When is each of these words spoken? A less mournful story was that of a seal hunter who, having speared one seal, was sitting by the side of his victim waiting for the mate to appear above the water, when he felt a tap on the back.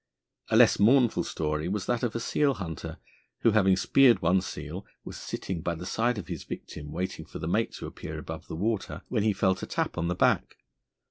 A 0.49 0.55
less 0.57 0.79
mournful 0.79 1.23
story 1.23 1.67
was 1.69 1.85
that 1.85 2.01
of 2.01 2.15
a 2.15 2.19
seal 2.19 2.55
hunter 2.55 2.97
who, 3.41 3.51
having 3.51 3.77
speared 3.77 4.19
one 4.19 4.41
seal, 4.41 4.83
was 5.03 5.15
sitting 5.15 5.61
by 5.61 5.75
the 5.75 5.85
side 5.85 6.17
of 6.17 6.25
his 6.27 6.43
victim 6.43 6.91
waiting 6.91 7.23
for 7.23 7.37
the 7.37 7.47
mate 7.47 7.73
to 7.73 7.85
appear 7.85 8.17
above 8.17 8.47
the 8.47 8.55
water, 8.55 9.03
when 9.09 9.21
he 9.21 9.31
felt 9.31 9.61
a 9.61 9.67
tap 9.67 9.99
on 9.99 10.07
the 10.07 10.15
back. 10.15 10.57